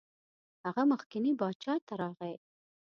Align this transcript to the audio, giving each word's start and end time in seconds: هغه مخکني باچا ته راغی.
هغه 0.65 0.81
مخکني 0.91 1.31
باچا 1.39 1.73
ته 1.87 1.93
راغی. 2.01 2.33